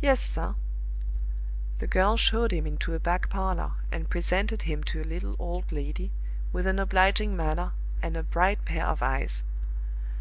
[0.00, 0.56] "Yes, sir."
[1.78, 5.70] The girl showed him into a back parlor, and presented him to a little old
[5.70, 6.10] lady,
[6.52, 7.70] with an obliging manner
[8.02, 9.44] and a bright pair of eyes.